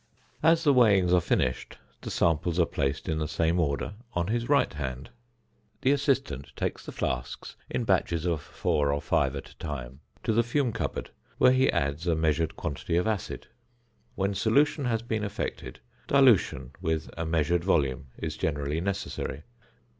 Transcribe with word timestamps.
As 0.41 0.63
the 0.63 0.73
weighings 0.73 1.13
are 1.13 1.21
finished, 1.21 1.77
the 2.01 2.09
samples 2.09 2.57
are 2.59 2.65
placed 2.65 3.07
in 3.07 3.19
the 3.19 3.27
same 3.27 3.59
order 3.59 3.93
on 4.13 4.29
his 4.29 4.49
right 4.49 4.73
hand. 4.73 5.11
The 5.81 5.91
assistant 5.91 6.53
takes 6.55 6.83
the 6.83 6.91
flasks 6.91 7.55
in 7.69 7.83
batches 7.83 8.25
of 8.25 8.41
four 8.41 8.91
or 8.91 8.99
five 8.99 9.35
at 9.35 9.51
a 9.51 9.57
time 9.57 9.99
to 10.23 10.33
the 10.33 10.41
fume 10.41 10.71
cupboard, 10.73 11.11
where 11.37 11.51
he 11.51 11.71
adds 11.71 12.07
a 12.07 12.15
measured 12.15 12.55
quantity 12.55 12.97
of 12.97 13.05
acid. 13.05 13.45
When 14.15 14.33
solution 14.33 14.85
has 14.85 15.03
been 15.03 15.23
effected, 15.23 15.79
dilution 16.07 16.71
with 16.81 17.11
a 17.15 17.23
measured 17.27 17.63
volume 17.63 18.07
is 18.17 18.35
generally 18.37 18.81
necessary. 18.81 19.43